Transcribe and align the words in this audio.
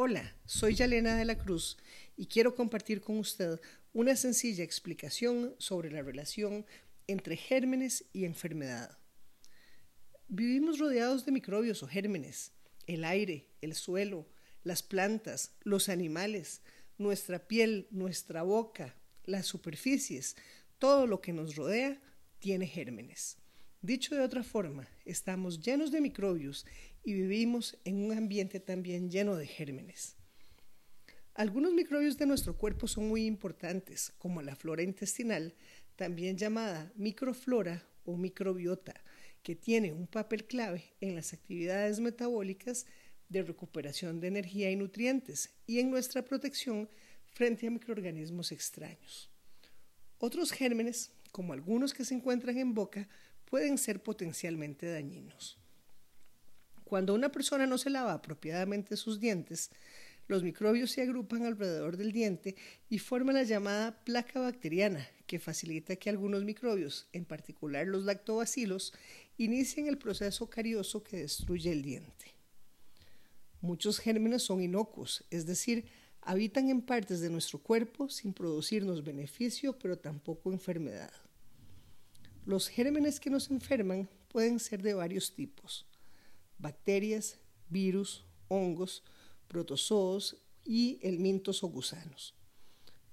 Hola, 0.00 0.32
soy 0.46 0.76
Yalena 0.76 1.16
de 1.16 1.24
la 1.24 1.36
Cruz 1.36 1.76
y 2.16 2.26
quiero 2.26 2.54
compartir 2.54 3.00
con 3.00 3.18
usted 3.18 3.60
una 3.92 4.14
sencilla 4.14 4.62
explicación 4.62 5.56
sobre 5.58 5.90
la 5.90 6.02
relación 6.02 6.64
entre 7.08 7.36
gérmenes 7.36 8.04
y 8.12 8.24
enfermedad. 8.24 8.96
Vivimos 10.28 10.78
rodeados 10.78 11.26
de 11.26 11.32
microbios 11.32 11.82
o 11.82 11.88
gérmenes, 11.88 12.52
el 12.86 13.04
aire, 13.04 13.48
el 13.60 13.74
suelo, 13.74 14.28
las 14.62 14.84
plantas, 14.84 15.56
los 15.64 15.88
animales, 15.88 16.62
nuestra 16.96 17.48
piel, 17.48 17.88
nuestra 17.90 18.44
boca, 18.44 18.94
las 19.24 19.46
superficies, 19.46 20.36
todo 20.78 21.08
lo 21.08 21.20
que 21.20 21.32
nos 21.32 21.56
rodea 21.56 22.00
tiene 22.38 22.68
gérmenes. 22.68 23.36
Dicho 23.80 24.16
de 24.16 24.22
otra 24.22 24.42
forma, 24.42 24.88
estamos 25.04 25.60
llenos 25.60 25.92
de 25.92 26.00
microbios 26.00 26.66
y 27.04 27.12
vivimos 27.12 27.78
en 27.84 28.04
un 28.04 28.10
ambiente 28.10 28.58
también 28.58 29.08
lleno 29.08 29.36
de 29.36 29.46
gérmenes. 29.46 30.16
Algunos 31.34 31.72
microbios 31.72 32.18
de 32.18 32.26
nuestro 32.26 32.56
cuerpo 32.56 32.88
son 32.88 33.06
muy 33.06 33.24
importantes, 33.24 34.12
como 34.18 34.42
la 34.42 34.56
flora 34.56 34.82
intestinal, 34.82 35.54
también 35.94 36.36
llamada 36.36 36.92
microflora 36.96 37.86
o 38.04 38.16
microbiota, 38.16 39.00
que 39.44 39.54
tiene 39.54 39.92
un 39.92 40.08
papel 40.08 40.46
clave 40.46 40.82
en 41.00 41.14
las 41.14 41.32
actividades 41.32 42.00
metabólicas 42.00 42.84
de 43.28 43.44
recuperación 43.44 44.18
de 44.18 44.26
energía 44.26 44.72
y 44.72 44.76
nutrientes 44.76 45.50
y 45.68 45.78
en 45.78 45.90
nuestra 45.90 46.24
protección 46.24 46.90
frente 47.26 47.68
a 47.68 47.70
microorganismos 47.70 48.50
extraños. 48.50 49.30
Otros 50.18 50.50
gérmenes, 50.50 51.12
como 51.30 51.52
algunos 51.52 51.94
que 51.94 52.04
se 52.04 52.14
encuentran 52.14 52.58
en 52.58 52.74
boca, 52.74 53.08
pueden 53.48 53.78
ser 53.78 54.02
potencialmente 54.02 54.90
dañinos. 54.90 55.58
Cuando 56.84 57.14
una 57.14 57.30
persona 57.30 57.66
no 57.66 57.78
se 57.78 57.90
lava 57.90 58.12
apropiadamente 58.12 58.96
sus 58.96 59.20
dientes, 59.20 59.70
los 60.26 60.42
microbios 60.42 60.90
se 60.90 61.02
agrupan 61.02 61.46
alrededor 61.46 61.96
del 61.96 62.12
diente 62.12 62.56
y 62.90 62.98
forman 62.98 63.36
la 63.36 63.44
llamada 63.44 64.04
placa 64.04 64.40
bacteriana, 64.40 65.08
que 65.26 65.38
facilita 65.38 65.96
que 65.96 66.10
algunos 66.10 66.44
microbios, 66.44 67.08
en 67.12 67.24
particular 67.24 67.86
los 67.86 68.04
lactobacilos, 68.04 68.92
inicien 69.38 69.86
el 69.86 69.96
proceso 69.96 70.50
carioso 70.50 71.02
que 71.02 71.18
destruye 71.18 71.72
el 71.72 71.82
diente. 71.82 72.34
Muchos 73.62 73.98
gérmenes 73.98 74.42
son 74.42 74.62
inocuos, 74.62 75.24
es 75.30 75.46
decir, 75.46 75.86
habitan 76.20 76.68
en 76.68 76.82
partes 76.82 77.20
de 77.20 77.30
nuestro 77.30 77.58
cuerpo 77.58 78.10
sin 78.10 78.34
producirnos 78.34 79.02
beneficio, 79.02 79.78
pero 79.78 79.98
tampoco 79.98 80.52
enfermedad. 80.52 81.10
Los 82.44 82.68
gérmenes 82.68 83.20
que 83.20 83.30
nos 83.30 83.50
enferman 83.50 84.08
pueden 84.28 84.58
ser 84.58 84.82
de 84.82 84.94
varios 84.94 85.34
tipos. 85.34 85.86
Bacterias, 86.58 87.38
virus, 87.68 88.24
hongos, 88.48 89.02
protozoos 89.48 90.36
y 90.64 90.98
elmintos 91.02 91.62
o 91.62 91.68
gusanos. 91.68 92.34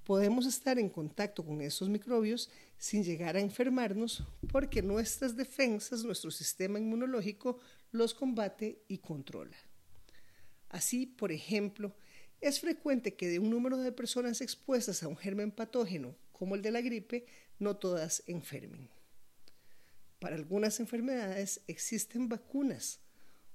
Podemos 0.04 0.46
estar 0.46 0.78
en 0.78 0.90
contacto 0.90 1.44
con 1.44 1.62
esos 1.62 1.90
microbios 1.90 2.50
sin 2.78 3.04
llegar 3.04 3.36
a 3.36 3.40
enfermarnos 3.40 4.24
porque 4.52 4.82
nuestras 4.82 5.36
defensas, 5.36 6.04
nuestro 6.04 6.30
sistema 6.30 6.78
inmunológico 6.78 7.60
los 7.92 8.14
combate 8.14 8.84
y 8.88 9.00
controla. 9.00 9.58
Así, 10.70 11.06
por 11.08 11.32
ejemplo, 11.32 11.96
es 12.42 12.60
frecuente 12.60 13.16
que 13.16 13.28
de 13.28 13.40
un 13.40 13.50
número 13.50 13.78
de 13.78 13.92
personas 13.92 14.42
expuestas 14.42 15.02
a 15.02 15.08
un 15.08 15.18
germen 15.18 15.52
patógeno 15.52 16.16
como 16.32 16.56
el 16.56 16.62
de 16.62 16.72
la 16.72 16.82
gripe, 16.82 17.26
no 17.60 17.78
todas 17.78 18.24
enfermen. 18.28 18.90
Para 20.26 20.38
algunas 20.38 20.80
enfermedades 20.80 21.62
existen 21.68 22.28
vacunas, 22.28 23.00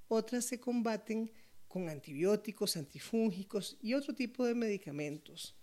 otras 0.06 0.44
se 0.44 0.60
combaten 0.60 1.32
con 1.66 1.88
antibióticos, 1.88 2.77
antifúngicos 2.77 3.77
y 3.82 3.94
otro 3.94 4.14
tipo 4.14 4.46
de 4.46 4.54
medicamentos. 4.54 5.56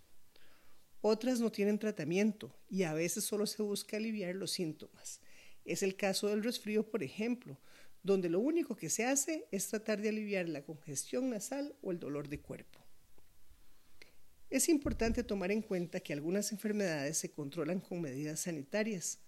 Otras 0.99 1.39
no 1.39 1.49
tienen 1.49 1.79
tratamiento 1.79 2.53
y 2.69 2.83
a 2.83 2.93
veces 2.93 3.23
solo 3.23 3.45
se 3.45 3.63
busca 3.63 3.95
aliviar 3.95 4.35
los 4.35 4.51
síntomas. 4.51 5.21
Es 5.63 5.81
el 5.81 5.95
caso 5.95 6.27
del 6.27 6.43
resfrío, 6.43 6.85
por 6.91 7.01
ejemplo, 7.01 7.57
donde 8.03 8.27
lo 8.27 8.41
único 8.41 8.75
que 8.75 8.89
se 8.89 9.05
hace 9.05 9.47
es 9.49 9.69
tratar 9.69 10.01
de 10.01 10.09
aliviar 10.09 10.49
la 10.49 10.65
congestión 10.65 11.29
nasal 11.29 11.73
o 11.81 11.93
el 11.93 12.01
dolor 12.01 12.27
de 12.27 12.41
cuerpo. 12.41 12.81
Es 14.49 14.67
importante 14.67 15.23
tomar 15.23 15.51
en 15.51 15.61
cuenta 15.61 16.01
que 16.01 16.11
algunas 16.11 16.51
enfermedades 16.51 17.17
se 17.17 17.31
controlan 17.31 17.79
con 17.79 18.01
medidas 18.01 18.41
sanitarias, 18.41 19.19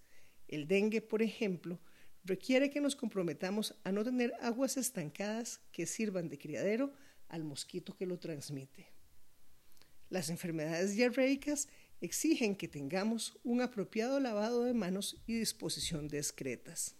el 0.50 0.66
dengue, 0.66 1.00
por 1.00 1.22
ejemplo, 1.22 1.78
requiere 2.24 2.70
que 2.70 2.80
nos 2.80 2.96
comprometamos 2.96 3.76
a 3.84 3.92
no 3.92 4.04
tener 4.04 4.34
aguas 4.40 4.76
estancadas 4.76 5.60
que 5.70 5.86
sirvan 5.86 6.28
de 6.28 6.38
criadero 6.38 6.92
al 7.28 7.44
mosquito 7.44 7.96
que 7.96 8.04
lo 8.04 8.18
transmite. 8.18 8.88
Las 10.08 10.28
enfermedades 10.28 10.96
diarreicas 10.96 11.68
exigen 12.00 12.56
que 12.56 12.66
tengamos 12.66 13.38
un 13.44 13.60
apropiado 13.60 14.18
lavado 14.18 14.64
de 14.64 14.74
manos 14.74 15.22
y 15.24 15.38
disposición 15.38 16.08
de 16.08 16.18
excretas. 16.18 16.96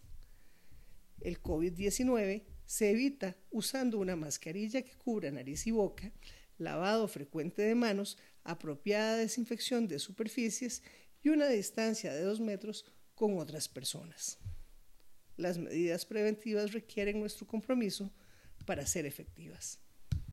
El 1.19 1.43
COVID-19 1.43 2.43
se 2.65 2.91
evita 2.91 3.35
usando 3.49 3.99
una 3.99 4.15
mascarilla 4.15 4.81
que 4.81 4.95
cubra 4.95 5.29
nariz 5.29 5.67
y 5.67 5.71
boca, 5.71 6.13
lavado 6.57 7.09
frecuente 7.09 7.63
de 7.63 7.75
manos, 7.75 8.17
apropiada 8.45 9.17
desinfección 9.17 9.89
de 9.89 9.99
superficies 9.99 10.83
y 11.21 11.29
una 11.29 11.49
distancia 11.49 12.13
de 12.13 12.23
dos 12.23 12.39
metros 12.39 12.85
con 13.21 13.37
otras 13.37 13.69
personas. 13.69 14.39
Las 15.37 15.59
medidas 15.59 16.07
preventivas 16.07 16.73
requieren 16.73 17.19
nuestro 17.19 17.45
compromiso 17.45 18.11
para 18.65 18.83
ser 18.87 19.05
efectivas. 19.05 19.79